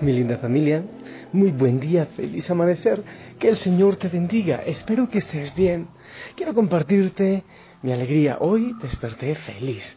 Mi 0.00 0.12
linda 0.12 0.36
familia, 0.36 0.84
muy 1.32 1.52
buen 1.52 1.80
día, 1.80 2.04
feliz 2.04 2.50
amanecer, 2.50 3.02
que 3.38 3.48
el 3.48 3.56
Señor 3.56 3.96
te 3.96 4.08
bendiga, 4.08 4.56
espero 4.56 5.08
que 5.08 5.18
estés 5.18 5.54
bien. 5.54 5.88
Quiero 6.34 6.52
compartirte 6.52 7.44
mi 7.80 7.92
alegría, 7.92 8.36
hoy 8.40 8.76
desperté 8.82 9.34
feliz. 9.34 9.96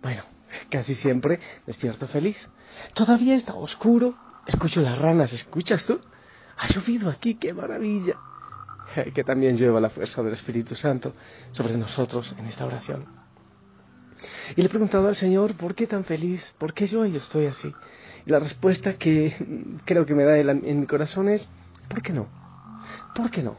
Bueno, 0.00 0.22
casi 0.70 0.94
siempre 0.94 1.40
despierto 1.66 2.06
feliz. 2.06 2.48
Todavía 2.94 3.34
está 3.34 3.54
oscuro, 3.54 4.16
escucho 4.46 4.80
las 4.80 4.96
ranas, 4.96 5.32
¿escuchas 5.32 5.84
tú? 5.84 6.00
Ha 6.56 6.68
llovido 6.68 7.10
aquí, 7.10 7.34
qué 7.34 7.52
maravilla. 7.52 8.14
Que 9.12 9.24
también 9.24 9.58
lleva 9.58 9.80
la 9.80 9.90
fuerza 9.90 10.22
del 10.22 10.34
Espíritu 10.34 10.76
Santo 10.76 11.14
sobre 11.50 11.76
nosotros 11.76 12.32
en 12.38 12.46
esta 12.46 12.64
oración. 12.64 13.25
Y 14.56 14.62
le 14.62 14.66
he 14.66 14.70
preguntado 14.70 15.06
al 15.08 15.16
Señor, 15.16 15.54
¿por 15.54 15.74
qué 15.74 15.86
tan 15.86 16.04
feliz? 16.04 16.54
¿Por 16.58 16.72
qué 16.72 16.86
yo 16.86 17.04
estoy 17.04 17.46
así? 17.46 17.72
la 18.26 18.40
respuesta 18.40 18.94
que 18.94 19.34
creo 19.84 20.04
que 20.04 20.14
me 20.14 20.24
da 20.24 20.38
en 20.38 20.80
mi 20.80 20.86
corazón 20.86 21.28
es, 21.28 21.48
¿por 21.88 22.02
qué 22.02 22.12
no? 22.12 22.28
¿Por 23.14 23.30
qué 23.30 23.42
no? 23.42 23.56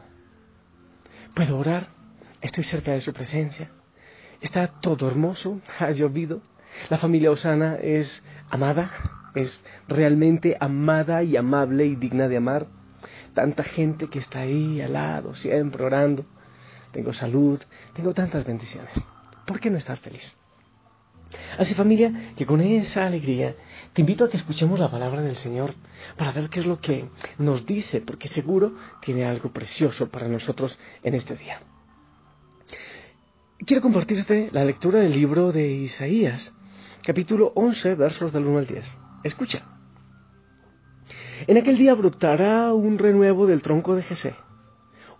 Puedo 1.34 1.58
orar, 1.58 1.88
estoy 2.40 2.64
cerca 2.64 2.92
de 2.92 3.00
su 3.00 3.12
presencia, 3.12 3.70
está 4.40 4.66
todo 4.68 5.08
hermoso, 5.08 5.60
ha 5.78 5.90
llovido, 5.90 6.42
la 6.90 6.98
familia 6.98 7.30
Osana 7.30 7.76
es 7.76 8.22
amada, 8.50 8.92
es 9.34 9.60
realmente 9.88 10.56
amada 10.60 11.22
y 11.22 11.36
amable 11.36 11.86
y 11.86 11.96
digna 11.96 12.28
de 12.28 12.36
amar. 12.36 12.66
Tanta 13.34 13.62
gente 13.62 14.08
que 14.08 14.18
está 14.18 14.40
ahí 14.40 14.80
al 14.80 14.92
lado, 14.94 15.34
siempre 15.34 15.84
orando. 15.84 16.26
Tengo 16.92 17.12
salud, 17.12 17.60
tengo 17.94 18.12
tantas 18.12 18.44
bendiciones. 18.44 18.92
¿Por 19.46 19.60
qué 19.60 19.70
no 19.70 19.78
estar 19.78 19.96
feliz? 19.98 20.37
Así 21.58 21.74
familia, 21.74 22.32
que 22.36 22.46
con 22.46 22.60
esa 22.60 23.06
alegría 23.06 23.54
te 23.92 24.00
invito 24.00 24.24
a 24.24 24.30
que 24.30 24.36
escuchemos 24.36 24.78
la 24.78 24.90
palabra 24.90 25.22
del 25.22 25.36
Señor 25.36 25.74
para 26.16 26.32
ver 26.32 26.48
qué 26.48 26.60
es 26.60 26.66
lo 26.66 26.78
que 26.78 27.08
nos 27.38 27.66
dice, 27.66 28.00
porque 28.00 28.28
seguro 28.28 28.74
tiene 29.02 29.24
algo 29.24 29.52
precioso 29.52 30.08
para 30.08 30.28
nosotros 30.28 30.78
en 31.02 31.14
este 31.14 31.36
día. 31.36 31.60
Quiero 33.66 33.82
compartirte 33.82 34.48
la 34.52 34.64
lectura 34.64 35.00
del 35.00 35.12
libro 35.12 35.52
de 35.52 35.68
Isaías, 35.68 36.54
capítulo 37.02 37.52
11, 37.56 37.94
versos 37.96 38.32
del 38.32 38.46
1 38.46 38.58
al 38.58 38.66
10. 38.66 38.96
Escucha. 39.24 39.62
En 41.46 41.56
aquel 41.56 41.76
día 41.76 41.94
brotará 41.94 42.72
un 42.72 42.98
renuevo 42.98 43.46
del 43.46 43.62
tronco 43.62 43.94
de 43.94 44.02
Jesé, 44.02 44.34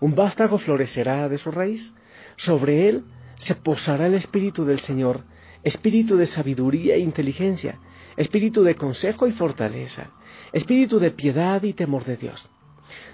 un 0.00 0.15
vástago 0.15 0.59
florecerá 0.59 1.28
de 1.28 1.39
su 1.39 1.50
raíz, 1.50 1.93
sobre 2.37 2.89
él 2.89 3.05
se 3.39 3.55
posará 3.55 4.06
el 4.06 4.15
espíritu 4.15 4.65
del 4.65 4.81
Señor, 4.81 5.25
espíritu 5.62 6.16
de 6.16 6.27
sabiduría 6.27 6.94
e 6.94 7.00
inteligencia, 7.00 7.78
espíritu 8.16 8.62
de 8.62 8.75
consejo 8.75 9.27
y 9.27 9.33
fortaleza, 9.33 10.10
espíritu 10.53 10.99
de 10.99 11.10
piedad 11.10 11.62
y 11.62 11.72
temor 11.72 12.05
de 12.05 12.16
Dios. 12.16 12.49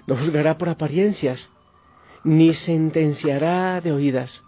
No 0.07 0.15
juzgará 0.15 0.57
por 0.57 0.69
apariencias, 0.69 1.49
ni 2.23 2.53
sentenciará 2.53 3.81
de 3.81 3.91
oídas. 3.91 4.43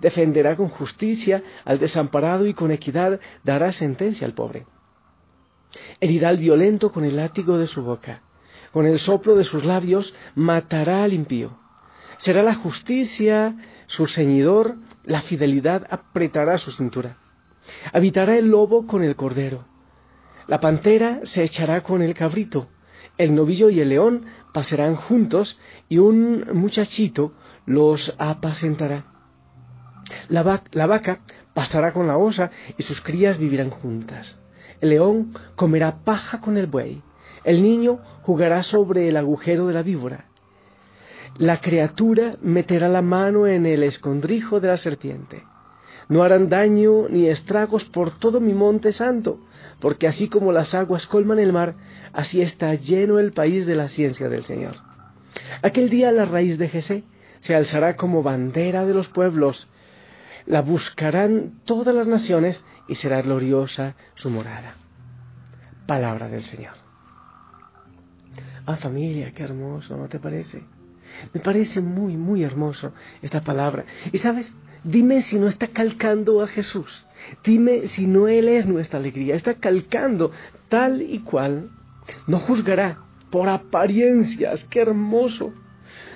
Defenderá 0.00 0.56
con 0.56 0.68
justicia 0.68 1.42
al 1.64 1.78
desamparado 1.78 2.46
y 2.46 2.54
con 2.54 2.70
equidad 2.70 3.20
dará 3.44 3.70
sentencia 3.72 4.26
al 4.26 4.34
pobre. 4.34 4.66
Herirá 6.00 6.30
al 6.30 6.38
violento 6.38 6.90
con 6.90 7.04
el 7.04 7.16
látigo 7.16 7.58
de 7.58 7.66
su 7.66 7.82
boca, 7.82 8.22
con 8.72 8.86
el 8.86 8.98
soplo 8.98 9.36
de 9.36 9.44
sus 9.44 9.64
labios 9.64 10.14
matará 10.34 11.04
al 11.04 11.12
impío. 11.12 11.58
Será 12.18 12.42
la 12.42 12.54
justicia 12.54 13.56
su 13.86 14.06
ceñidor, 14.06 14.76
la 15.04 15.22
fidelidad 15.22 15.86
apretará 15.90 16.58
su 16.58 16.72
cintura. 16.72 17.18
Habitará 17.92 18.36
el 18.36 18.48
lobo 18.48 18.86
con 18.86 19.02
el 19.02 19.16
cordero. 19.16 19.64
La 20.46 20.60
pantera 20.60 21.20
se 21.24 21.44
echará 21.44 21.82
con 21.82 22.02
el 22.02 22.14
cabrito. 22.14 22.68
El 23.18 23.34
novillo 23.34 23.70
y 23.70 23.80
el 23.80 23.90
león 23.90 24.26
pasarán 24.52 24.96
juntos 24.96 25.58
y 25.88 25.98
un 25.98 26.46
muchachito 26.54 27.34
los 27.66 28.14
apacentará. 28.18 29.04
La, 30.28 30.42
vaca 30.42 31.20
pasará 31.54 31.92
con 31.92 32.06
la 32.06 32.16
osa 32.16 32.50
y 32.76 32.82
sus 32.82 33.00
crías 33.00 33.38
vivirán 33.38 33.70
juntas. 33.70 34.40
El 34.80 34.90
león 34.90 35.34
comerá 35.56 36.02
paja 36.04 36.40
con 36.40 36.56
el 36.56 36.66
buey. 36.66 37.02
El 37.44 37.62
niño 37.62 38.00
jugará 38.22 38.62
sobre 38.62 39.08
el 39.08 39.16
agujero 39.16 39.66
de 39.66 39.74
la 39.74 39.82
víbora. 39.82 40.26
La 41.38 41.60
criatura 41.60 42.36
meterá 42.42 42.88
la 42.88 43.02
mano 43.02 43.46
en 43.46 43.66
el 43.66 43.82
escondrijo 43.82 44.60
de 44.60 44.68
la 44.68 44.76
serpiente. 44.76 45.44
No 46.10 46.24
harán 46.24 46.48
daño 46.48 47.08
ni 47.08 47.28
estragos 47.28 47.84
por 47.84 48.10
todo 48.18 48.40
mi 48.40 48.52
monte 48.52 48.92
santo, 48.92 49.40
porque 49.80 50.08
así 50.08 50.28
como 50.28 50.50
las 50.50 50.74
aguas 50.74 51.06
colman 51.06 51.38
el 51.38 51.52
mar, 51.52 51.76
así 52.12 52.42
está 52.42 52.74
lleno 52.74 53.20
el 53.20 53.32
país 53.32 53.64
de 53.64 53.76
la 53.76 53.88
ciencia 53.88 54.28
del 54.28 54.44
Señor. 54.44 54.74
Aquel 55.62 55.88
día 55.88 56.10
la 56.10 56.24
raíz 56.24 56.58
de 56.58 56.68
Jesé 56.68 57.04
se 57.42 57.54
alzará 57.54 57.94
como 57.94 58.24
bandera 58.24 58.84
de 58.84 58.92
los 58.92 59.06
pueblos, 59.08 59.68
la 60.46 60.62
buscarán 60.62 61.60
todas 61.64 61.94
las 61.94 62.08
naciones 62.08 62.64
y 62.88 62.96
será 62.96 63.22
gloriosa 63.22 63.94
su 64.14 64.30
morada. 64.30 64.74
Palabra 65.86 66.28
del 66.28 66.42
Señor. 66.42 66.74
Ah, 68.66 68.76
familia, 68.76 69.32
qué 69.32 69.44
hermoso, 69.44 69.96
¿no 69.96 70.08
te 70.08 70.18
parece? 70.18 70.64
Me 71.32 71.40
parece 71.40 71.80
muy, 71.80 72.16
muy 72.16 72.42
hermoso 72.42 72.92
esta 73.22 73.42
palabra. 73.42 73.84
Y 74.12 74.18
sabes, 74.18 74.52
Dime 74.84 75.22
si 75.22 75.38
no 75.38 75.48
está 75.48 75.66
calcando 75.68 76.42
a 76.42 76.46
Jesús. 76.46 77.04
Dime 77.44 77.86
si 77.88 78.06
no 78.06 78.28
Él 78.28 78.48
es 78.48 78.66
nuestra 78.66 78.98
alegría. 78.98 79.34
Está 79.34 79.54
calcando 79.54 80.32
tal 80.68 81.02
y 81.02 81.18
cual. 81.20 81.70
No 82.26 82.38
juzgará 82.38 82.98
por 83.30 83.48
apariencias. 83.48 84.64
Qué 84.70 84.80
hermoso. 84.80 85.52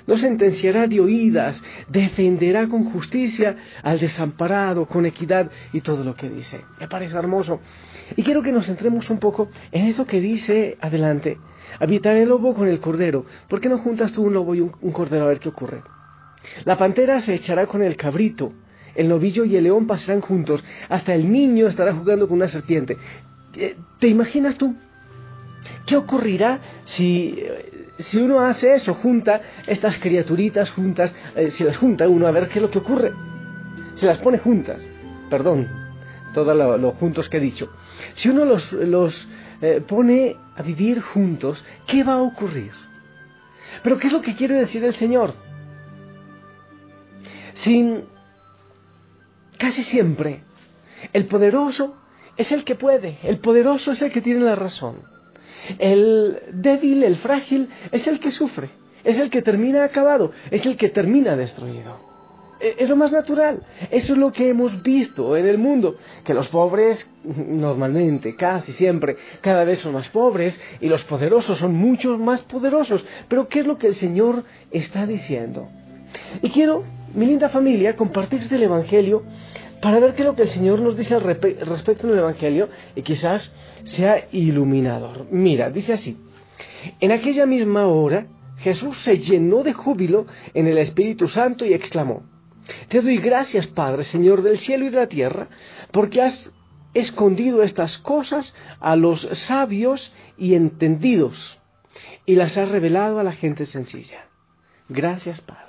No 0.07 0.17
sentenciará 0.17 0.87
de 0.87 0.99
oídas. 0.99 1.61
Defenderá 1.89 2.67
con 2.67 2.85
justicia 2.85 3.55
al 3.83 3.99
desamparado, 3.99 4.87
con 4.87 5.05
equidad 5.05 5.51
y 5.71 5.81
todo 5.81 6.03
lo 6.03 6.15
que 6.15 6.29
dice. 6.29 6.61
Me 6.79 6.87
parece 6.87 7.17
hermoso. 7.17 7.59
Y 8.15 8.23
quiero 8.23 8.41
que 8.41 8.51
nos 8.51 8.65
centremos 8.65 9.09
un 9.11 9.19
poco 9.19 9.49
en 9.71 9.85
eso 9.85 10.07
que 10.07 10.21
dice 10.21 10.77
adelante. 10.81 11.37
Habitar 11.79 12.15
el 12.15 12.29
lobo 12.29 12.55
con 12.55 12.67
el 12.67 12.79
cordero. 12.79 13.25
¿Por 13.47 13.61
qué 13.61 13.69
no 13.69 13.77
juntas 13.77 14.11
tú 14.11 14.23
un 14.23 14.33
lobo 14.33 14.55
y 14.55 14.61
un, 14.61 14.71
un 14.81 14.91
cordero 14.91 15.25
a 15.25 15.27
ver 15.27 15.39
qué 15.39 15.49
ocurre? 15.49 15.81
La 16.63 16.77
pantera 16.77 17.19
se 17.19 17.33
echará 17.33 17.67
con 17.67 17.81
el 17.83 17.95
cabrito, 17.95 18.53
el 18.95 19.09
novillo 19.09 19.45
y 19.45 19.55
el 19.55 19.65
león 19.65 19.87
pasarán 19.87 20.21
juntos, 20.21 20.63
hasta 20.89 21.13
el 21.13 21.31
niño 21.31 21.67
estará 21.67 21.93
jugando 21.93 22.27
con 22.27 22.37
una 22.37 22.47
serpiente. 22.47 22.97
Eh, 23.55 23.75
¿Te 23.99 24.07
imaginas 24.07 24.57
tú? 24.57 24.75
¿Qué 25.85 25.97
ocurrirá 25.97 26.59
si, 26.85 27.37
si 27.99 28.17
uno 28.17 28.41
hace 28.41 28.75
eso, 28.75 28.93
junta 28.95 29.41
estas 29.67 29.97
criaturitas 29.97 30.71
juntas, 30.71 31.15
eh, 31.35 31.49
si 31.49 31.63
las 31.63 31.77
junta 31.77 32.07
uno, 32.07 32.27
a 32.27 32.31
ver 32.31 32.47
qué 32.47 32.59
es 32.59 32.63
lo 32.63 32.71
que 32.71 32.79
ocurre? 32.79 33.13
Si 33.95 34.05
las 34.05 34.17
pone 34.19 34.37
juntas, 34.37 34.79
perdón, 35.29 35.67
todos 36.33 36.55
los 36.55 36.79
lo 36.79 36.91
juntos 36.91 37.29
que 37.29 37.37
he 37.37 37.39
dicho. 37.39 37.69
Si 38.13 38.29
uno 38.29 38.45
los, 38.45 38.71
los 38.73 39.27
eh, 39.61 39.81
pone 39.85 40.35
a 40.55 40.61
vivir 40.61 41.01
juntos, 41.01 41.63
¿qué 41.87 42.03
va 42.03 42.13
a 42.13 42.21
ocurrir? 42.21 42.71
Pero 43.83 43.97
¿qué 43.97 44.07
es 44.07 44.13
lo 44.13 44.21
que 44.21 44.35
quiere 44.35 44.55
decir 44.55 44.83
el 44.83 44.93
Señor? 44.93 45.33
Sin 47.65 48.03
casi 49.57 49.81
siempre 49.81 50.41
el 51.13 51.25
poderoso 51.25 51.95
es 52.37 52.51
el 52.51 52.63
que 52.63 52.75
puede, 52.75 53.17
el 53.23 53.39
poderoso 53.39 53.91
es 53.91 54.01
el 54.03 54.11
que 54.11 54.21
tiene 54.21 54.41
la 54.41 54.55
razón. 54.55 54.97
El 55.79 56.39
débil, 56.51 57.03
el 57.03 57.15
frágil 57.15 57.69
es 57.91 58.05
el 58.05 58.19
que 58.19 58.29
sufre, 58.29 58.69
es 59.03 59.17
el 59.17 59.31
que 59.31 59.41
termina 59.41 59.83
acabado, 59.83 60.31
es 60.51 60.63
el 60.67 60.77
que 60.77 60.89
termina 60.89 61.35
destruido. 61.35 61.97
e, 62.59 62.75
es 62.77 62.87
lo 62.87 62.95
más 62.95 63.11
natural. 63.11 63.63
Eso 63.89 64.13
es 64.13 64.19
lo 64.19 64.31
que 64.31 64.49
hemos 64.49 64.83
visto 64.83 65.35
en 65.35 65.47
el 65.47 65.57
mundo, 65.57 65.97
que 66.23 66.35
los 66.35 66.47
pobres 66.49 67.09
normalmente, 67.23 68.35
casi 68.35 68.73
siempre, 68.73 69.17
cada 69.41 69.63
vez 69.63 69.79
son 69.79 69.93
más 69.93 70.09
pobres 70.09 70.59
y 70.81 70.87
los 70.87 71.03
poderosos 71.03 71.57
son 71.57 71.73
mucho 71.73 72.17
más 72.19 72.41
poderosos. 72.41 73.03
Pero 73.27 73.47
¿qué 73.47 73.61
es 73.61 73.65
lo 73.65 73.77
que 73.79 73.87
el 73.87 73.95
Señor 73.95 74.43
está 74.69 75.07
diciendo? 75.07 75.67
Y 76.41 76.49
quiero, 76.49 76.83
mi 77.15 77.25
linda 77.25 77.49
familia, 77.49 77.95
compartirte 77.95 78.55
el 78.55 78.63
Evangelio 78.63 79.23
para 79.81 79.99
ver 79.99 80.15
qué 80.15 80.21
es 80.21 80.27
lo 80.27 80.35
que 80.35 80.43
el 80.43 80.49
Señor 80.49 80.79
nos 80.79 80.97
dice 80.97 81.15
al 81.15 81.21
respecto 81.21 82.07
del 82.07 82.19
Evangelio 82.19 82.69
y 82.95 83.01
quizás 83.01 83.53
sea 83.83 84.27
iluminador. 84.31 85.27
Mira, 85.31 85.69
dice 85.69 85.93
así, 85.93 86.17
en 86.99 87.11
aquella 87.11 87.45
misma 87.45 87.87
hora 87.87 88.27
Jesús 88.57 88.97
se 88.99 89.19
llenó 89.19 89.63
de 89.63 89.73
júbilo 89.73 90.25
en 90.53 90.67
el 90.67 90.77
Espíritu 90.77 91.27
Santo 91.27 91.65
y 91.65 91.73
exclamó, 91.73 92.23
Te 92.87 93.01
doy 93.01 93.17
gracias, 93.17 93.67
Padre, 93.67 94.03
Señor 94.03 94.41
del 94.41 94.57
cielo 94.57 94.85
y 94.85 94.89
de 94.89 94.97
la 94.97 95.07
tierra, 95.07 95.47
porque 95.91 96.21
has 96.21 96.51
escondido 96.93 97.61
estas 97.61 97.97
cosas 97.97 98.55
a 98.79 98.95
los 98.95 99.21
sabios 99.33 100.13
y 100.37 100.55
entendidos 100.55 101.59
y 102.25 102.35
las 102.35 102.57
has 102.57 102.69
revelado 102.69 103.19
a 103.19 103.23
la 103.23 103.33
gente 103.33 103.65
sencilla. 103.65 104.25
Gracias, 104.89 105.41
Padre. 105.41 105.64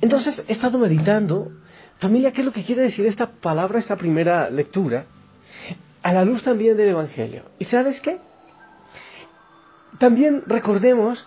Entonces 0.00 0.44
he 0.48 0.52
estado 0.52 0.78
meditando, 0.78 1.52
familia, 1.98 2.32
¿qué 2.32 2.40
es 2.40 2.46
lo 2.46 2.52
que 2.52 2.64
quiere 2.64 2.82
decir 2.82 3.06
esta 3.06 3.30
palabra, 3.30 3.78
esta 3.78 3.96
primera 3.96 4.50
lectura? 4.50 5.06
A 6.02 6.12
la 6.12 6.24
luz 6.24 6.42
también 6.42 6.76
del 6.76 6.90
Evangelio. 6.90 7.42
¿Y 7.58 7.64
sabes 7.64 8.00
qué? 8.00 8.18
También 9.98 10.42
recordemos 10.46 11.26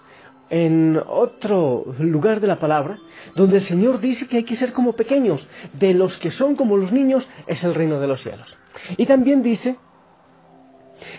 en 0.49 1.01
otro 1.07 1.85
lugar 1.99 2.41
de 2.41 2.47
la 2.47 2.59
palabra, 2.59 2.99
donde 3.35 3.55
el 3.55 3.61
Señor 3.61 4.01
dice 4.01 4.27
que 4.27 4.37
hay 4.37 4.43
que 4.43 4.55
ser 4.55 4.73
como 4.73 4.93
pequeños, 4.93 5.47
de 5.73 5.93
los 5.93 6.17
que 6.17 6.29
son 6.29 6.55
como 6.55 6.75
los 6.75 6.91
niños 6.91 7.27
es 7.47 7.63
el 7.63 7.73
reino 7.73 7.99
de 7.99 8.07
los 8.07 8.21
cielos. 8.21 8.57
Y 8.97 9.05
también 9.05 9.43
dice 9.43 9.77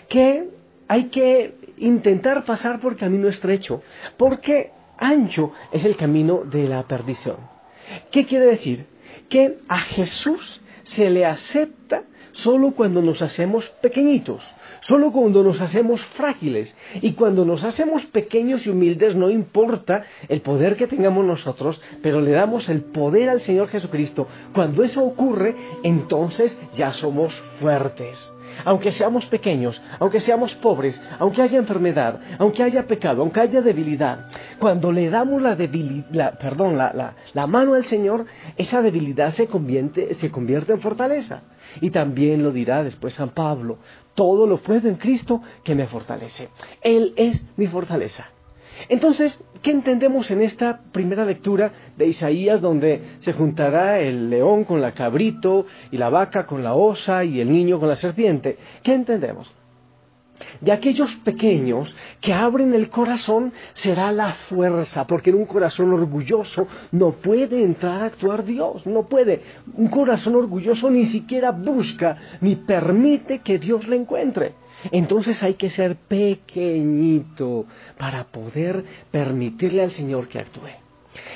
que 0.07 0.49
hay 0.87 1.05
que 1.05 1.55
intentar 1.77 2.45
pasar 2.45 2.79
por 2.79 2.95
camino 2.95 3.27
estrecho, 3.27 3.81
porque 4.17 4.71
ancho 5.03 5.51
es 5.71 5.85
el 5.85 5.95
camino 5.95 6.43
de 6.45 6.67
la 6.67 6.83
perdición. 6.83 7.37
¿Qué 8.11 8.25
quiere 8.25 8.45
decir? 8.45 8.87
Que 9.29 9.57
a 9.67 9.79
Jesús 9.79 10.61
se 10.83 11.09
le 11.09 11.25
acepta 11.25 12.03
solo 12.33 12.71
cuando 12.71 13.01
nos 13.01 13.21
hacemos 13.21 13.69
pequeñitos, 13.81 14.43
solo 14.81 15.11
cuando 15.11 15.43
nos 15.43 15.61
hacemos 15.61 16.03
frágiles. 16.03 16.75
Y 17.01 17.13
cuando 17.13 17.45
nos 17.45 17.63
hacemos 17.63 18.05
pequeños 18.05 18.67
y 18.67 18.71
humildes, 18.71 19.15
no 19.15 19.29
importa 19.29 20.03
el 20.27 20.41
poder 20.41 20.75
que 20.75 20.87
tengamos 20.87 21.25
nosotros, 21.25 21.81
pero 22.01 22.19
le 22.19 22.31
damos 22.31 22.67
el 22.69 22.81
poder 22.81 23.29
al 23.29 23.39
Señor 23.39 23.69
Jesucristo. 23.69 24.27
Cuando 24.53 24.83
eso 24.83 25.03
ocurre, 25.03 25.55
entonces 25.83 26.57
ya 26.73 26.91
somos 26.91 27.33
fuertes 27.59 28.33
aunque 28.65 28.91
seamos 28.91 29.25
pequeños, 29.25 29.81
aunque 29.99 30.19
seamos 30.19 30.53
pobres, 30.55 31.01
aunque 31.19 31.41
haya 31.41 31.57
enfermedad, 31.57 32.19
aunque 32.37 32.63
haya 32.63 32.87
pecado, 32.87 33.21
aunque 33.21 33.39
haya 33.39 33.61
debilidad, 33.61 34.27
cuando 34.59 34.91
le 34.91 35.09
damos 35.09 35.41
la, 35.41 35.55
la, 37.33 37.47
mano 37.47 37.73
al 37.73 37.85
Señor, 37.85 38.25
esa 38.57 38.81
debilidad 38.81 39.33
se 39.33 39.47
convierte, 39.47 40.13
se 40.15 40.31
convierte 40.31 40.73
en 40.73 40.81
fortaleza. 40.81 41.41
Y 41.81 41.89
también 41.89 42.43
lo 42.43 42.51
dirá 42.51 42.83
después 42.83 43.13
San 43.13 43.29
Pablo, 43.29 43.77
todo 44.15 44.47
lo 44.47 44.57
puedo 44.57 44.87
en 44.89 44.95
Cristo 44.95 45.41
que 45.63 45.75
me 45.75 45.87
fortalece. 45.87 46.49
Él 46.81 47.13
es 47.15 47.41
mi 47.57 47.67
fortaleza. 47.67 48.29
Entonces, 48.89 49.43
¿qué 49.61 49.71
entendemos 49.71 50.31
en 50.31 50.41
esta 50.41 50.81
primera 50.91 51.25
lectura 51.25 51.71
de 51.95 52.07
Isaías 52.07 52.61
donde 52.61 53.01
se 53.19 53.33
juntará 53.33 53.99
el 53.99 54.29
león 54.29 54.63
con 54.63 54.81
la 54.81 54.93
cabrito 54.93 55.65
y 55.91 55.97
la 55.97 56.09
vaca 56.09 56.45
con 56.45 56.63
la 56.63 56.73
osa 56.73 57.23
y 57.23 57.39
el 57.39 57.51
niño 57.51 57.79
con 57.79 57.89
la 57.89 57.95
serpiente? 57.95 58.57
¿Qué 58.81 58.93
entendemos? 58.93 59.53
De 60.61 60.71
aquellos 60.71 61.13
pequeños 61.17 61.95
que 62.19 62.33
abren 62.33 62.73
el 62.73 62.89
corazón 62.89 63.53
será 63.73 64.11
la 64.11 64.33
fuerza, 64.33 65.05
porque 65.05 65.29
en 65.29 65.37
un 65.37 65.45
corazón 65.45 65.93
orgulloso 65.93 66.67
no 66.91 67.11
puede 67.11 67.63
entrar 67.63 68.01
a 68.01 68.05
actuar 68.05 68.43
Dios, 68.43 68.85
no 68.87 69.03
puede. 69.03 69.41
Un 69.75 69.87
corazón 69.87 70.35
orgulloso 70.35 70.89
ni 70.89 71.05
siquiera 71.05 71.51
busca 71.51 72.17
ni 72.41 72.55
permite 72.55 73.39
que 73.39 73.59
Dios 73.59 73.87
le 73.87 73.97
encuentre. 73.97 74.53
Entonces 74.91 75.41
hay 75.43 75.53
que 75.53 75.69
ser 75.69 75.95
pequeñito 75.95 77.65
para 77.97 78.25
poder 78.25 78.83
permitirle 79.11 79.83
al 79.83 79.91
Señor 79.91 80.27
que 80.27 80.39
actúe. 80.39 80.69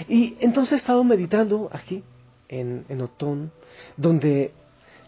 Y 0.09 0.35
entonces 0.39 0.73
he 0.73 0.75
estado 0.77 1.03
meditando 1.03 1.69
aquí, 1.71 2.03
en, 2.49 3.01
Otón, 3.01 3.51
donde, 3.95 4.51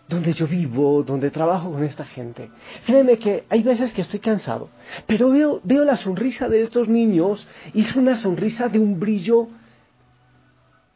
donde 0.10 0.34
yo 0.34 0.48
vivo, 0.48 1.04
donde 1.04 1.30
trabajo 1.30 1.72
con 1.72 1.84
esta 1.84 2.04
gente. 2.04 2.50
Créeme 2.86 3.20
que 3.20 3.44
hay 3.48 3.62
veces 3.62 3.94
que 3.94 4.02
estoy 4.02 4.20
cansado, 4.20 4.70
pero 5.06 5.30
veo, 5.30 5.62
veo 5.64 5.86
la 5.86 5.96
sonrisa 5.96 6.50
de 6.50 6.62
estos 6.62 6.90
niños 6.90 7.48
y 7.74 7.82
es 7.82 7.96
una 7.96 8.16
sonrisa 8.16 8.68
de 8.68 8.80
un 8.80 9.00
brillo 9.00 9.48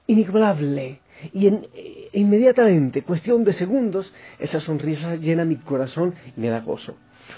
inigualable. 0.08 1.00
Y 1.32 1.48
en, 1.48 1.68
eh, 1.76 2.10
inmediatamente, 2.14 3.04
cuestión 3.04 3.44
de 3.44 3.54
segundos, 3.54 4.14
esa 4.40 4.60
sonrisa 4.60 5.16
llena 5.16 5.46
mi 5.46 5.58
corazón 5.58 6.16
y 6.36 6.42
me 6.42 6.50
da 6.50 6.60
gozo 6.60 6.96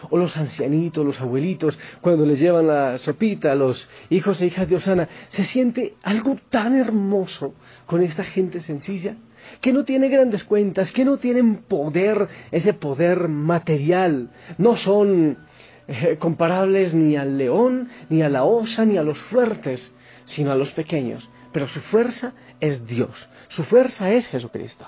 o 0.09 0.17
los 0.17 0.35
ancianitos, 0.37 1.05
los 1.05 1.21
abuelitos, 1.21 1.77
cuando 2.01 2.25
les 2.25 2.39
llevan 2.39 2.67
la 2.67 2.97
sopita 2.97 3.51
a 3.51 3.55
los 3.55 3.87
hijos 4.09 4.41
e 4.41 4.47
hijas 4.47 4.67
de 4.67 4.75
Osana, 4.75 5.09
se 5.29 5.43
siente 5.43 5.95
algo 6.03 6.37
tan 6.49 6.75
hermoso 6.75 7.53
con 7.85 8.01
esta 8.01 8.23
gente 8.23 8.61
sencilla, 8.61 9.17
que 9.61 9.73
no 9.73 9.83
tiene 9.83 10.09
grandes 10.09 10.43
cuentas, 10.43 10.91
que 10.91 11.05
no 11.05 11.17
tienen 11.17 11.57
poder, 11.57 12.27
ese 12.51 12.73
poder 12.73 13.27
material, 13.27 14.29
no 14.57 14.75
son 14.75 15.37
eh, 15.87 16.17
comparables 16.19 16.93
ni 16.93 17.15
al 17.15 17.37
león, 17.37 17.89
ni 18.09 18.21
a 18.21 18.29
la 18.29 18.43
osa, 18.43 18.85
ni 18.85 18.97
a 18.97 19.03
los 19.03 19.17
fuertes, 19.17 19.93
sino 20.25 20.51
a 20.51 20.55
los 20.55 20.71
pequeños. 20.71 21.29
Pero 21.51 21.67
su 21.67 21.79
fuerza 21.79 22.33
es 22.59 22.85
Dios, 22.85 23.29
su 23.47 23.63
fuerza 23.63 24.11
es 24.11 24.27
Jesucristo. 24.27 24.87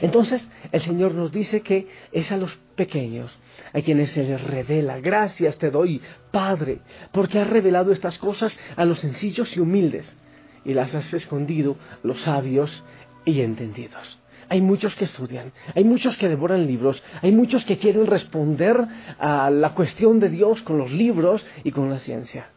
Entonces 0.00 0.50
el 0.70 0.80
Señor 0.80 1.14
nos 1.14 1.32
dice 1.32 1.62
que 1.62 1.88
es 2.12 2.30
a 2.30 2.36
los 2.36 2.56
pequeños 2.76 3.36
a 3.72 3.80
quienes 3.80 4.10
se 4.10 4.24
les 4.24 4.40
revela. 4.42 5.00
Gracias 5.00 5.56
te 5.56 5.70
doy, 5.70 6.00
Padre, 6.30 6.80
porque 7.10 7.38
has 7.38 7.48
revelado 7.48 7.90
estas 7.90 8.18
cosas 8.18 8.58
a 8.76 8.84
los 8.84 9.00
sencillos 9.00 9.56
y 9.56 9.60
humildes 9.60 10.16
y 10.64 10.74
las 10.74 10.94
has 10.94 11.12
escondido 11.14 11.76
a 12.04 12.06
los 12.06 12.20
sabios 12.20 12.84
y 13.24 13.40
entendidos. 13.40 14.18
Hay 14.48 14.60
muchos 14.60 14.94
que 14.94 15.04
estudian, 15.04 15.52
hay 15.74 15.84
muchos 15.84 16.16
que 16.16 16.28
devoran 16.28 16.66
libros, 16.66 17.02
hay 17.22 17.32
muchos 17.32 17.64
que 17.64 17.78
quieren 17.78 18.06
responder 18.06 18.76
a 19.18 19.50
la 19.50 19.74
cuestión 19.74 20.18
de 20.20 20.28
Dios 20.28 20.62
con 20.62 20.78
los 20.78 20.90
libros 20.90 21.44
y 21.64 21.70
con 21.70 21.88
la 21.88 21.98
ciencia. 21.98 22.50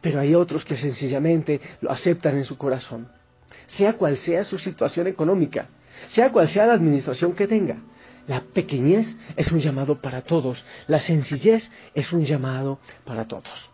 Pero 0.00 0.20
hay 0.20 0.34
otros 0.34 0.64
que 0.64 0.76
sencillamente 0.76 1.60
lo 1.80 1.90
aceptan 1.90 2.36
en 2.36 2.44
su 2.44 2.56
corazón, 2.56 3.08
sea 3.66 3.94
cual 3.94 4.16
sea 4.18 4.44
su 4.44 4.58
situación 4.58 5.06
económica 5.06 5.68
sea 6.08 6.32
cual 6.32 6.48
sea 6.48 6.66
la 6.66 6.74
administración 6.74 7.34
que 7.34 7.46
tenga. 7.46 7.78
La 8.26 8.40
pequeñez 8.40 9.16
es 9.36 9.50
un 9.50 9.60
llamado 9.60 10.00
para 10.00 10.22
todos, 10.22 10.64
la 10.86 11.00
sencillez 11.00 11.70
es 11.94 12.12
un 12.12 12.24
llamado 12.24 12.78
para 13.04 13.26
todos. 13.26 13.70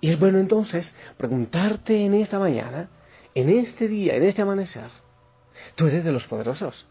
Y 0.00 0.10
es 0.10 0.18
bueno 0.18 0.38
entonces 0.38 0.94
preguntarte 1.16 2.04
en 2.04 2.14
esta 2.14 2.38
mañana, 2.38 2.90
en 3.34 3.48
este 3.48 3.88
día, 3.88 4.16
en 4.16 4.24
este 4.24 4.42
amanecer, 4.42 4.90
¿tú 5.74 5.86
eres 5.86 6.04
de 6.04 6.12
los 6.12 6.26
poderosos? 6.26 6.86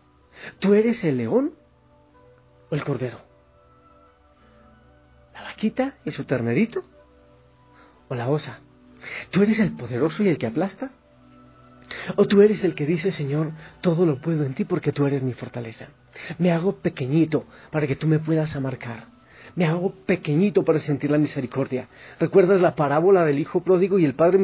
¿Tú 0.59 0.73
eres 0.73 1.03
el 1.03 1.17
león 1.17 1.53
o 2.69 2.75
el 2.75 2.83
cordero? 2.83 3.19
¿La 5.33 5.43
vaquita 5.43 5.97
y 6.05 6.11
su 6.11 6.23
ternerito? 6.25 6.83
¿O 8.07 8.15
la 8.15 8.29
osa? 8.29 8.59
¿Tú 9.31 9.43
eres 9.43 9.59
el 9.59 9.73
poderoso 9.73 10.23
y 10.23 10.29
el 10.29 10.37
que 10.37 10.47
aplasta? 10.47 10.91
O 12.15 12.27
tú 12.27 12.41
eres 12.41 12.63
el 12.63 12.75
que 12.75 12.85
dice, 12.85 13.11
Señor, 13.11 13.51
todo 13.81 14.05
lo 14.05 14.21
puedo 14.21 14.43
en 14.43 14.53
ti 14.53 14.65
porque 14.65 14.91
tú 14.91 15.05
eres 15.07 15.23
mi 15.23 15.33
fortaleza. 15.33 15.87
Me 16.37 16.51
hago 16.51 16.77
pequeñito 16.77 17.45
para 17.71 17.87
que 17.87 17.95
tú 17.95 18.07
me 18.07 18.19
puedas 18.19 18.55
amarcar. 18.55 19.18
Me 19.55 19.65
hago 19.65 19.93
pequeñito 20.05 20.63
para 20.63 20.79
sentir 20.79 21.11
la 21.11 21.17
misericordia. 21.17 21.87
¿Recuerdas 22.19 22.61
la 22.61 22.75
parábola 22.75 23.25
del 23.25 23.39
hijo 23.39 23.61
pródigo 23.61 23.99
y 23.99 24.05
el 24.05 24.15
padre 24.15 24.39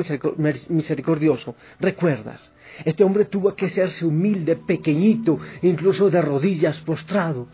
misericordioso? 0.69 1.55
¿Recuerdas? 1.79 2.51
Este 2.83 3.03
hombre 3.03 3.25
tuvo 3.25 3.55
que 3.55 3.65
hacerse 3.65 4.05
humilde, 4.05 4.55
pequeñito, 4.55 5.39
incluso 5.61 6.09
de 6.09 6.21
rodillas, 6.21 6.79
postrado, 6.79 7.47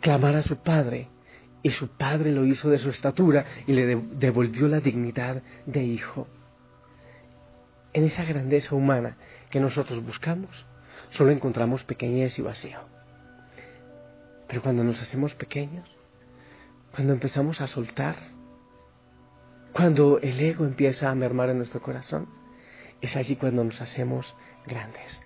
clamar 0.00 0.36
a 0.36 0.42
su 0.42 0.56
padre. 0.56 1.08
Y 1.62 1.70
su 1.70 1.88
padre 1.88 2.30
lo 2.32 2.44
hizo 2.44 2.68
de 2.68 2.78
su 2.78 2.90
estatura 2.90 3.46
y 3.66 3.72
le 3.72 3.96
devolvió 4.18 4.68
la 4.68 4.80
dignidad 4.80 5.42
de 5.66 5.82
hijo 5.82 6.26
en 7.94 8.04
esa 8.04 8.24
grandeza 8.24 8.74
humana 8.74 9.16
que 9.48 9.60
nosotros 9.60 10.04
buscamos, 10.04 10.66
solo 11.10 11.30
encontramos 11.30 11.84
pequeñez 11.84 12.38
y 12.38 12.42
vacío. 12.42 12.80
Pero 14.48 14.60
cuando 14.60 14.84
nos 14.84 15.00
hacemos 15.00 15.34
pequeños, 15.34 15.88
cuando 16.94 17.12
empezamos 17.12 17.60
a 17.60 17.66
soltar, 17.66 18.14
cuando 19.72 20.20
el 20.20 20.38
ego 20.38 20.64
empieza 20.64 21.10
a 21.10 21.14
mermar 21.16 21.48
en 21.48 21.56
nuestro 21.58 21.82
corazón, 21.82 22.28
es 23.00 23.16
allí 23.16 23.34
cuando 23.34 23.64
nos 23.64 23.80
hacemos 23.80 24.36
grandes. 24.64 25.20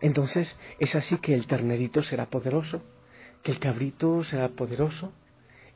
Entonces 0.00 0.56
es 0.78 0.94
así 0.94 1.16
que 1.18 1.34
el 1.34 1.48
ternerito 1.48 2.04
será 2.04 2.26
poderoso, 2.26 2.80
que 3.42 3.50
el 3.50 3.58
cabrito 3.58 4.22
será 4.22 4.50
poderoso, 4.50 5.12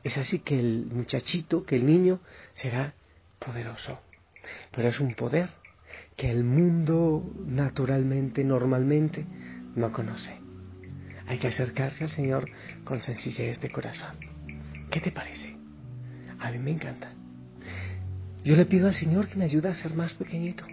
es 0.05 0.17
así 0.17 0.39
que 0.39 0.57
el 0.57 0.85
muchachito, 0.85 1.65
que 1.65 1.75
el 1.75 1.85
niño 1.85 2.21
será 2.53 2.93
poderoso. 3.39 3.99
Pero 4.71 4.87
es 4.87 5.01
un 5.01 5.15
poder 5.15 5.49
que 6.15 6.31
el 6.31 6.45
mundo 6.45 7.29
naturalmente, 7.45 8.45
normalmente, 8.45 9.25
no 9.75 9.91
conoce. 9.91 10.39
Hay 11.27 11.39
que 11.39 11.47
acercarse 11.47 12.05
al 12.05 12.09
Señor 12.09 12.49
con 12.85 13.01
sencillez 13.01 13.59
de 13.59 13.69
corazón. 13.69 14.28
¿Qué 14.91 15.01
te 15.01 15.11
parece? 15.11 15.55
A 16.39 16.51
mí 16.51 16.57
me 16.57 16.71
encanta. 16.71 17.11
Yo 18.43 18.55
le 18.55 18.65
pido 18.65 18.87
al 18.87 18.95
Señor 18.95 19.27
que 19.27 19.35
me 19.35 19.45
ayude 19.45 19.69
a 19.69 19.75
ser 19.75 19.93
más 19.93 20.13
pequeñito, 20.15 20.63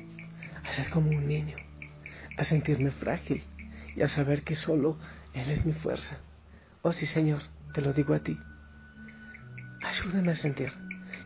a 0.64 0.72
ser 0.72 0.88
como 0.90 1.10
un 1.10 1.26
niño, 1.26 1.56
a 2.38 2.44
sentirme 2.44 2.90
frágil 2.90 3.42
y 3.94 4.02
a 4.02 4.08
saber 4.08 4.42
que 4.42 4.56
solo 4.56 4.98
Él 5.34 5.50
es 5.50 5.66
mi 5.66 5.72
fuerza. 5.72 6.18
Oh 6.82 6.92
sí, 6.92 7.04
Señor, 7.06 7.42
te 7.74 7.82
lo 7.82 7.92
digo 7.92 8.14
a 8.14 8.20
ti. 8.20 8.38
Ayúdame 9.82 10.32
a 10.32 10.36
sentir 10.36 10.72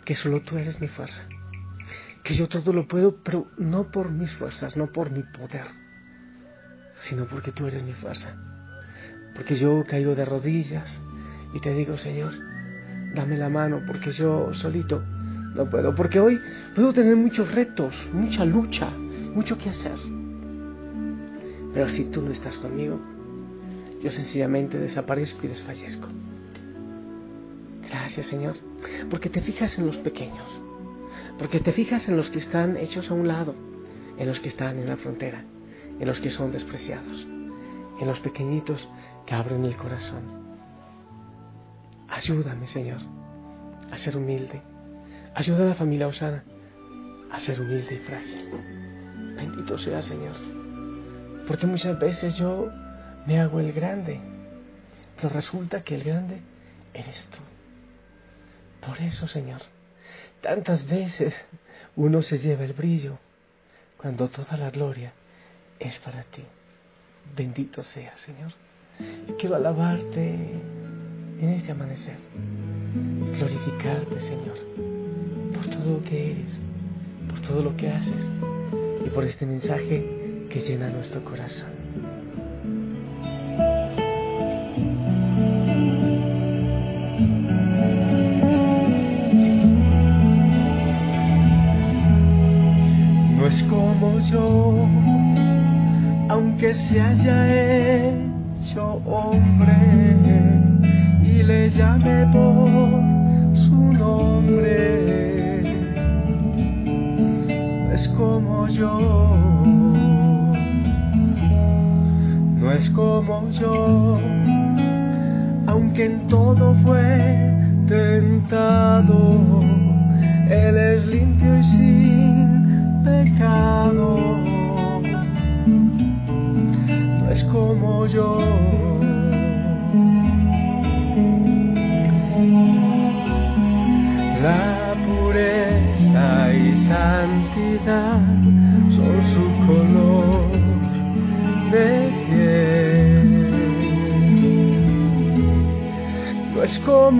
que 0.04 0.16
solo 0.16 0.40
tú 0.40 0.59
eres 0.59 0.80
mi 0.80 0.88
fuerza, 0.88 1.23
que 2.25 2.35
yo 2.35 2.49
todo 2.49 2.73
lo 2.73 2.88
puedo, 2.88 3.23
pero 3.23 3.50
no 3.56 3.90
por 3.90 4.11
mis 4.11 4.32
fuerzas, 4.32 4.76
no 4.76 4.90
por 4.90 5.11
mi 5.11 5.23
poder, 5.23 5.66
sino 7.02 7.26
porque 7.26 7.52
tú 7.52 7.66
eres 7.68 7.82
mi 7.82 7.92
fuerza. 7.92 8.35
Porque 9.35 9.54
yo 9.54 9.85
caigo 9.87 10.14
de 10.14 10.25
rodillas 10.25 11.00
y 11.54 11.61
te 11.61 11.73
digo, 11.73 11.97
Señor, 11.97 12.50
dame 13.14 13.37
la 13.37 13.49
mano, 13.49 13.83
porque 13.87 14.12
yo 14.12 14.52
solito 14.55 15.02
no 15.55 15.69
puedo, 15.69 15.95
porque 15.95 16.21
hoy 16.21 16.40
puedo 16.75 16.93
tener 16.93 17.17
muchos 17.17 17.52
retos, 17.52 18.09
mucha 18.12 18.45
lucha, 18.45 18.90
mucho 18.90 19.59
que 19.59 19.71
hacer. 19.71 19.99
Pero 21.75 21.88
si 21.88 22.05
tú 22.05 22.23
no 22.23 22.31
estás 22.31 22.57
conmigo, 22.59 23.00
yo 24.02 24.11
sencillamente 24.11 24.79
desaparezco 24.79 25.47
y 25.47 25.49
desfallezco. 25.49 26.09
Gracias 27.88 28.26
Señor, 28.26 28.57
porque 29.11 29.29
te 29.29 29.40
fijas 29.40 29.79
en 29.79 29.87
los 29.87 29.99
pequeños, 29.99 30.47
porque 31.38 31.61
te 31.61 31.73
fijas 31.73 32.09
en 32.09 32.17
los 32.17 32.31
que 32.31 32.38
están 32.38 32.76
hechos 32.76 33.11
a 33.11 33.14
un 33.14 33.26
lado, 33.26 33.55
en 34.19 34.29
los 34.29 34.38
que 34.40 34.49
están 34.49 34.79
en 34.79 34.88
la 34.88 34.97
frontera, 34.97 35.45
en 35.99 36.07
los 36.07 36.21
que 36.21 36.31
son 36.31 36.52
despreciados, 36.52 37.26
en 38.00 38.07
los 38.07 38.21
pequeñitos 38.21 38.88
que 39.26 39.35
abren 39.35 39.64
el 39.64 39.76
corazón. 39.76 40.39
Ayúdame 42.11 42.67
Señor 42.67 43.00
a 43.90 43.97
ser 43.97 44.17
humilde, 44.17 44.61
ayuda 45.35 45.64
a 45.64 45.69
la 45.69 45.75
familia 45.75 46.07
Osana 46.07 46.45
a 47.31 47.40
ser 47.40 47.61
humilde 47.61 47.95
y 47.95 47.99
frágil. 47.99 48.50
Bendito 49.37 49.79
sea 49.79 50.02
Señor, 50.02 50.37
porque 51.47 51.67
muchas 51.67 51.99
veces 51.99 52.37
yo 52.37 52.69
me 53.26 53.40
hago 53.40 53.61
el 53.61 53.73
grande, 53.73 54.21
pero 55.17 55.29
resulta 55.29 55.83
que 55.83 55.95
el 55.95 56.05
grande 56.05 56.40
eres 56.93 57.26
tú. 57.26 57.38
Por 58.87 59.00
eso, 59.00 59.29
Señor, 59.29 59.61
tantas 60.40 60.87
veces 60.87 61.35
uno 61.97 62.23
se 62.23 62.38
lleva 62.38 62.64
el 62.64 62.73
brillo 62.73 63.19
cuando 63.97 64.29
toda 64.29 64.57
la 64.57 64.71
gloria 64.71 65.12
es 65.79 65.99
para 65.99 66.23
ti. 66.25 66.43
Bendito 67.37 67.83
sea, 67.83 68.17
Señor. 68.17 68.52
Quiero 69.38 69.57
alabarte 69.57 70.61
en 71.40 71.49
este 71.50 71.73
amanecer, 71.73 72.16
glorificarte, 73.38 74.20
Señor, 74.20 74.59
por 75.54 75.66
todo 75.68 75.94
lo 75.94 76.04
que 76.04 76.32
eres, 76.32 76.59
por 77.28 77.40
todo 77.40 77.62
lo 77.62 77.76
que 77.76 77.88
haces 77.88 78.26
y 79.06 79.11
por 79.11 79.25
este 79.25 79.47
mensaje 79.47 80.47
que 80.50 80.61
llena 80.61 80.90
nuestro 80.90 81.25
corazón. 81.25 81.79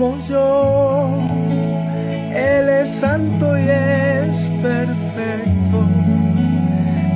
Como 0.01 0.17
yo, 0.27 1.19
Él 2.33 2.69
es 2.69 2.89
santo 2.99 3.55
y 3.55 3.69
es 3.69 4.49
perfecto. 4.63 5.87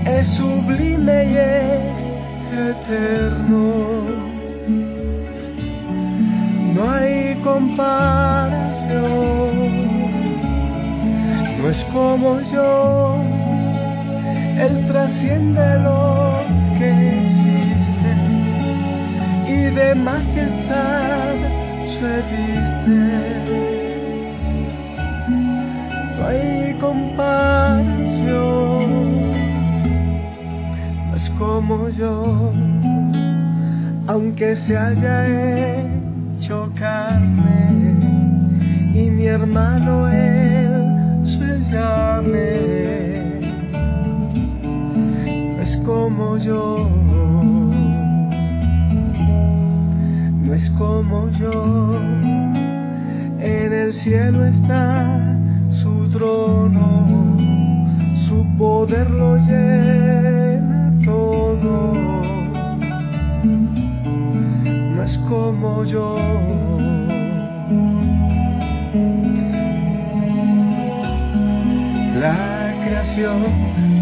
Es 0.06 0.28
sublime 0.28 1.26
y 1.26 1.36
es 1.36 1.82
eterno. 2.70 4.04
No 6.76 6.92
hay 6.92 7.42
comparación, 7.44 9.02
no 11.60 11.70
es 11.72 11.84
como 11.86 12.40
yo, 12.54 13.18
Él 14.60 14.86
trasciende 14.88 15.80
lo 15.80 16.36
que 16.78 16.90
existe. 17.24 18.12
Y 19.48 19.74
de 19.74 19.96
majestad 19.96 21.56
viste. 22.32 22.65
No 22.86 22.94
hay 26.28 26.78
comparación 26.80 28.06
como 31.38 31.90
yo, 31.90 32.54
aunque 34.08 34.56
se 34.56 34.78
haya 34.78 35.28
hecho 36.38 36.72
carne 36.76 37.98
y 38.94 39.10
mi 39.10 39.26
hermano 39.26 40.08
él 40.10 41.24
se 41.26 41.60
llame, 41.72 43.40
es 45.62 45.78
como 45.78 46.38
yo, 46.38 46.90
no 50.44 50.54
es 50.54 50.70
como 50.72 51.30
yo, 51.32 52.25
en 53.46 53.74
el 53.74 53.94
cielo 53.94 54.44
está 54.46 55.38
su 55.70 56.10
trono, 56.10 57.38
su 58.28 58.44
poder 58.58 59.10
lo 59.10 59.38
llena 59.38 60.92
todo. 61.06 61.94
No 64.96 65.04
es 65.04 65.18
como 65.30 65.84
yo. 65.86 66.16
La 72.20 72.74
creación, 72.84 73.44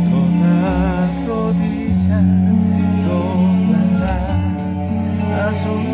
toda 0.10 1.26
rodilla 1.28 2.22
doblará 3.08 4.18
a 5.48 5.56
sus 5.56 5.93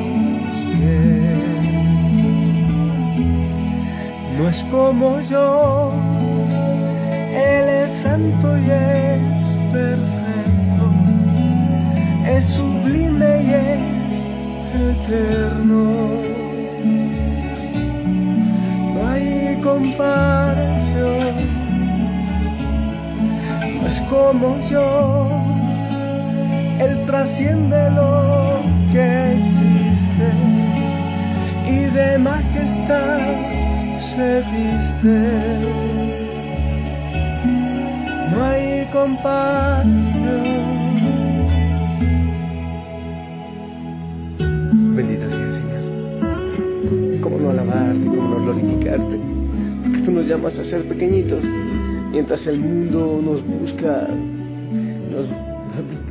es 4.60 4.66
como 4.66 5.22
yo, 5.22 5.94
Él 7.32 7.70
es 7.70 8.02
santo 8.02 8.58
y 8.58 8.70
es 8.70 9.56
perfecto 9.72 10.40
es 12.28 12.46
sublime 12.46 13.44
y 13.44 13.54
es 13.54 13.82
eterno. 14.90 15.84
No 18.94 19.10
hay 19.10 19.60
comparación, 19.64 21.36
no 23.82 23.88
es 23.88 24.02
como 24.02 24.60
yo. 24.70 25.30
Él 26.80 27.06
trasciende 27.06 27.92
lo 27.92 28.62
que 28.92 29.34
existe 29.34 30.30
y 31.68 31.80
de 31.96 32.18
majestad 32.18 33.59
No 38.32 38.44
hay 38.44 38.86
compasión. 38.92 40.44
Bendito 44.94 45.30
sea, 45.30 45.54
Señor. 45.54 47.22
¿Cómo 47.22 47.38
no 47.40 47.52
alabarte, 47.52 48.06
cómo 48.06 48.28
no 48.28 48.44
glorificarte? 48.44 49.20
Porque 49.84 50.00
tú 50.00 50.12
nos 50.12 50.28
llamas 50.28 50.60
a 50.60 50.66
ser 50.66 50.84
pequeñitos 50.90 51.46
mientras 52.12 52.46
el 52.46 52.60
mundo 52.60 53.22
nos 53.24 53.42
busca, 53.48 54.06
nos 55.12 55.30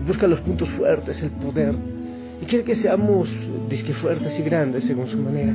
busca 0.07 0.27
los 0.27 0.41
puntos 0.41 0.71
fuertes, 0.71 1.23
el 1.23 1.31
poder, 1.33 1.75
y 2.41 2.47
quiere 2.47 2.65
que 2.65 2.75
seamos 2.75 3.29
disque 3.69 3.93
fuertes 3.93 4.38
y 4.38 4.43
grandes 4.45 4.85
según 4.85 5.09
su 5.09 5.19
manera. 5.19 5.55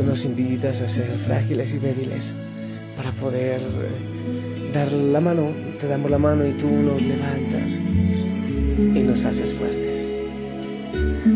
Tú 0.00 0.06
nos 0.06 0.24
invitas 0.24 0.80
a 0.80 0.88
ser 0.88 1.10
frágiles 1.26 1.74
y 1.74 1.78
débiles 1.78 2.32
para 2.96 3.12
poder 3.12 3.60
eh, 3.60 4.70
dar 4.72 4.90
la 4.90 5.20
mano, 5.20 5.50
te 5.78 5.86
damos 5.86 6.10
la 6.10 6.16
mano 6.16 6.46
y 6.46 6.52
tú 6.52 6.70
nos 6.70 7.02
levantas 7.02 7.68
y 8.78 8.98
nos 9.00 9.22
haces 9.22 9.52
fuertes. 9.58 10.08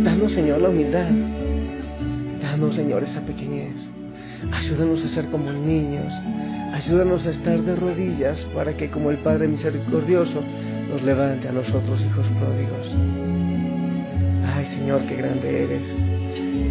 Danos, 0.03 0.33
Señor, 0.33 0.63
la 0.63 0.71
humildad. 0.71 1.11
Danos, 2.41 2.75
Señor, 2.75 3.03
esa 3.03 3.21
pequeñez. 3.21 3.87
Ayúdanos 4.51 5.05
a 5.05 5.09
ser 5.09 5.27
como 5.27 5.53
niños. 5.53 6.15
Ayúdanos 6.73 7.27
a 7.27 7.31
estar 7.33 7.61
de 7.61 7.77
rodillas 7.77 8.47
para 8.55 8.75
que, 8.79 8.89
como 8.89 9.11
el 9.11 9.19
Padre 9.19 9.47
misericordioso, 9.47 10.43
nos 10.89 11.03
levante 11.03 11.49
a 11.49 11.53
nosotros, 11.53 12.03
hijos 12.03 12.27
pródigos. 12.41 12.95
Ay, 14.55 14.65
Señor, 14.75 15.03
qué 15.07 15.17
grande 15.17 15.65
eres. 15.65 15.87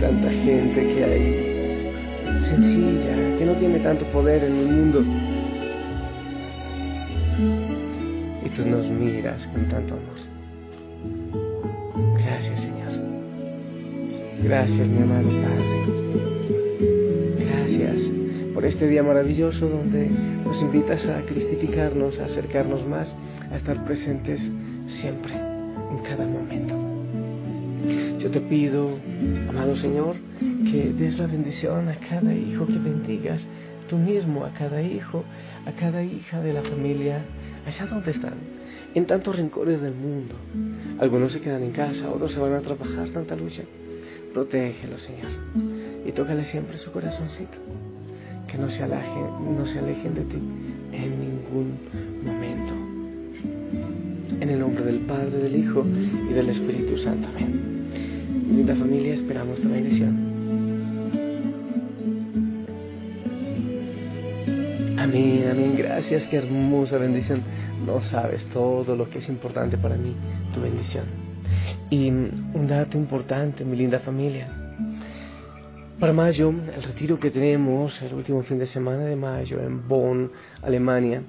Tanta 0.02 0.32
gente 0.32 0.94
que 0.96 1.04
hay, 1.04 1.53
sencilla, 2.56 3.38
que 3.38 3.46
no 3.46 3.54
tiene 3.54 3.80
tanto 3.80 4.06
poder 4.12 4.44
en 4.44 4.56
el 4.56 4.68
mundo. 4.68 5.04
Y 8.46 8.50
tú 8.50 8.66
nos 8.66 8.86
miras 8.88 9.48
con 9.48 9.68
tanto 9.70 9.96
amor. 9.96 10.20
Gracias, 12.18 12.60
Señor. 12.60 12.92
Gracias, 14.44 14.88
mi 14.88 15.02
amado 15.02 15.30
Padre. 15.30 15.64
Gracias 17.40 18.12
por 18.54 18.66
este 18.66 18.88
día 18.88 19.04
maravilloso 19.04 19.68
donde 19.68 20.10
nos 20.46 20.62
invitas 20.62 21.08
a 21.08 21.22
cristificarnos, 21.22 22.20
a 22.20 22.26
acercarnos 22.26 22.88
más, 22.88 23.16
a 23.52 23.58
estar 23.58 23.84
presentes 23.84 24.52
siempre, 24.88 25.34
en 25.34 25.98
cada 26.04 26.28
momento. 26.28 26.76
Yo 28.20 28.30
te 28.30 28.40
pido, 28.40 28.92
amado 29.50 29.76
Señor, 29.76 30.16
que 30.64 30.94
des 30.94 31.18
la 31.18 31.28
bendición 31.28 31.90
a 31.90 31.96
cada 31.96 32.34
hijo, 32.34 32.66
que 32.66 32.78
bendigas 32.78 33.46
tú 33.88 33.98
mismo 33.98 34.46
a 34.46 34.54
cada 34.54 34.82
hijo, 34.82 35.24
a 35.66 35.72
cada 35.72 36.04
hija 36.04 36.42
de 36.42 36.54
la 36.54 36.62
familia, 36.62 37.24
allá 37.66 37.86
donde 37.86 38.12
están, 38.12 38.36
en 38.94 39.06
tantos 39.06 39.36
rincones 39.36 39.82
del 39.82 39.94
mundo. 39.94 40.36
Algunos 41.00 41.34
se 41.34 41.42
quedan 41.42 41.64
en 41.64 41.72
casa, 41.72 42.10
otros 42.10 42.32
se 42.32 42.40
van 42.40 42.54
a 42.54 42.62
trabajar, 42.62 43.10
tanta 43.10 43.36
lucha. 43.36 43.64
Protégelo, 44.34 44.98
Señor, 44.98 45.32
y 46.06 46.12
tócale 46.12 46.44
siempre 46.46 46.78
su 46.78 46.92
corazoncito, 46.92 47.58
que 48.48 48.58
no 48.58 48.70
se 48.70 48.84
alejen, 48.84 49.58
no 49.58 49.68
se 49.68 49.80
alejen 49.80 50.16
de 50.16 50.22
ti 50.22 50.38
en 50.92 51.20
ningún 51.20 51.78
momento. 52.26 52.74
En 54.40 54.50
el 54.50 54.60
nombre 54.60 54.84
del 54.84 55.00
Padre, 55.02 55.38
del 55.38 55.56
Hijo 55.56 55.86
y 56.30 56.34
del 56.34 56.50
Espíritu 56.50 56.98
Santo. 56.98 57.28
Amén. 57.28 57.62
Linda 58.50 58.76
familia, 58.76 59.14
esperamos 59.14 59.60
tu 59.62 59.70
bendición. 59.70 60.23
Amén, 65.14 65.48
amén. 65.48 65.76
Gracias, 65.78 66.26
qué 66.26 66.38
hermosa 66.38 66.98
bendición. 66.98 67.44
No 67.86 68.02
sabes 68.02 68.48
todo 68.48 68.96
lo 68.96 69.08
que 69.12 69.20
es 69.20 69.30
importante 69.30 69.78
para 69.78 69.96
mí, 69.96 70.16
tu 70.52 70.60
bendición. 70.60 71.06
Y 71.92 72.10
un 72.10 72.66
dato 72.68 72.98
importante, 72.98 73.64
mi 73.64 73.78
linda 73.78 74.00
familia. 74.00 74.48
Para 76.00 76.14
mayo, 76.14 76.50
el 76.50 76.82
retiro 76.82 77.20
que 77.20 77.30
tenemos, 77.30 78.02
el 78.02 78.16
último 78.16 78.42
fin 78.42 78.58
de 78.58 78.66
semana 78.66 79.04
de 79.04 79.16
mayo 79.16 79.62
en 79.62 79.88
Bonn, 79.88 80.32
Alemania, 80.64 81.22